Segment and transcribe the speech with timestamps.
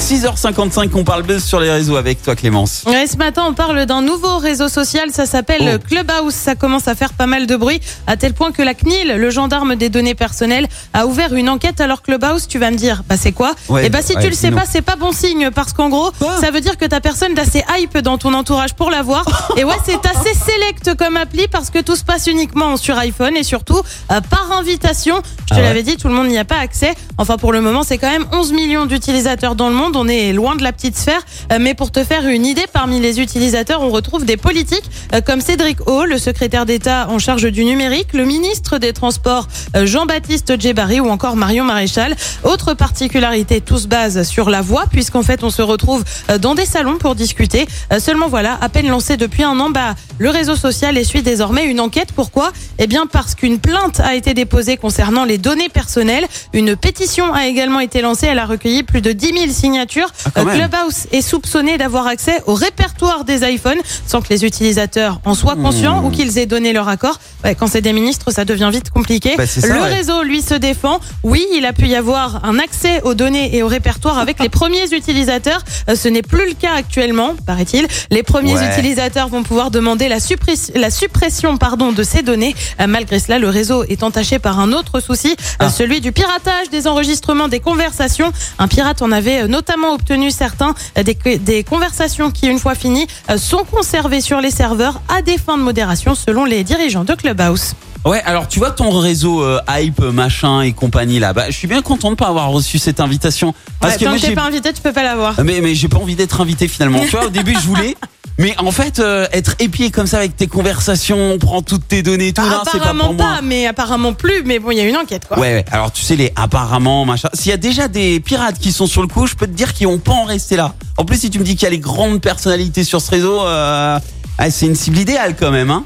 [0.00, 2.82] 6h55, on parle buzz sur les réseaux avec toi Clémence.
[2.86, 5.86] Ouais, ce matin, on parle d'un nouveau réseau social, ça s'appelle Oh.
[5.88, 6.34] Clubhouse.
[6.34, 9.30] Ça commence à faire pas mal de bruit, à tel point que la CNIL, le
[9.30, 11.80] gendarme des données personnelles, a ouvert une enquête.
[11.82, 13.52] Alors Clubhouse, tu vas me dire, bah c'est quoi?
[13.68, 15.90] Ouais, Eh bah si ouais, tu le sais pas, c'est pas bon signe, parce qu'en
[15.90, 16.10] gros,
[16.40, 19.24] ça veut dire que ta personne d'assez hype dans ton entourage pour l'avoir.
[19.58, 23.36] et ouais, c'est assez select comme appli, parce que tout se passe uniquement sur iPhone
[23.36, 25.16] et surtout euh, par invitation.
[25.42, 25.62] Je te Ah ouais.
[25.62, 26.94] l'avais dit, tout le monde n'y a pas accès.
[27.18, 29.89] Enfin, pour le moment, c'est quand même 11 millions d'utilisateurs dans le monde.
[29.94, 31.20] On est loin de la petite sphère.
[31.52, 35.20] Euh, Mais pour te faire une idée, parmi les utilisateurs, on retrouve des politiques euh,
[35.20, 39.86] comme Cédric O, le secrétaire d'État en charge du numérique, le ministre des Transports euh,
[39.86, 42.14] Jean-Baptiste Djebari ou encore Marion Maréchal.
[42.44, 46.04] Autre particularité, tout se base sur la voix puisqu'en fait on se retrouve
[46.40, 47.66] dans des salons pour discuter.
[47.98, 51.80] Seulement voilà, à peine lancé depuis un an, bah, le réseau social essuie désormais une
[51.80, 52.12] enquête.
[52.14, 52.52] Pourquoi?
[52.78, 56.26] Eh bien parce qu'une plainte a été déposée concernant les données personnelles.
[56.52, 58.26] Une pétition a également été lancée.
[58.26, 59.79] Elle a recueilli plus de 10 000 signatures.
[60.26, 60.54] Ah, quand Euh.
[60.54, 65.56] Clubhouse est soupçonné d'avoir accès au répertoire des iPhones sans que les utilisateurs en soient
[65.56, 66.06] conscients Hmm.
[66.06, 67.18] ou qu'ils aient donné leur accord.
[67.44, 69.34] Ouais, quand c'est des ministres, ça devient vite compliqué.
[69.36, 69.94] Bah, ça, le ouais.
[69.94, 71.00] réseau, lui, se défend.
[71.22, 74.48] Oui, il a pu y avoir un accès aux données et au répertoire avec les
[74.60, 75.62] premiers utilisateurs.
[75.88, 77.86] Euh, Ce n'est plus le cas actuellement, paraît-il.
[78.10, 78.70] Les premiers Ouais.
[78.72, 82.54] utilisateurs vont pouvoir demander la, suppres- la suppression pardon, de ces données.
[82.80, 85.70] Euh, Malgré cela, le réseau est entaché par un autre souci, Ah.
[85.70, 88.32] celui du piratage des enregistrements des conversations.
[88.58, 92.74] Un pirate en avait euh, notamment obtenu certains euh, des, des conversations qui, une fois
[92.74, 97.04] finies, euh, sont conservées sur les serveurs à des fins de modération, selon les dirigeants
[97.04, 97.74] de Clubhouse.
[98.04, 101.68] Ouais, alors tu vois ton réseau euh, hype, machin et compagnie là, bah, je suis
[101.68, 103.54] bien content de pas avoir reçu cette invitation.
[103.78, 105.34] Parce Ouais, que tant moi, que t'es pas invité, tu peux pas l'avoir.
[105.38, 107.00] Ah, Mais, mais j'ai pas envie d'être invité finalement.
[107.00, 107.96] tu vois, au début je voulais.
[108.40, 112.02] Mais en fait, euh, être épié comme ça avec tes conversations, on prend toutes tes
[112.02, 113.40] données et tout, non, c'est pas apparemment pour pas, moi.
[113.42, 114.42] mais apparemment plus.
[114.46, 115.38] Mais bon, il y a une enquête, quoi.
[115.38, 115.64] Ouais, ouais.
[115.70, 117.28] Alors tu sais les apparemment machin.
[117.34, 119.74] S'il y a déjà des pirates qui sont sur le coup, je peux te dire
[119.74, 120.74] qu'ils vont pas en rester là.
[120.96, 123.44] En plus, si tu me dis qu'il y a les grandes personnalités sur ce réseau,
[123.44, 123.98] euh,
[124.38, 125.70] ah, c'est une cible idéale quand même.
[125.70, 125.84] Hein.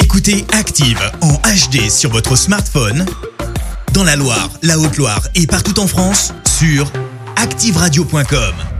[0.00, 3.06] Écoutez Active en HD sur votre smartphone,
[3.92, 6.90] dans la Loire, la Haute-Loire et partout en France, sur
[7.36, 8.77] activeradio.com.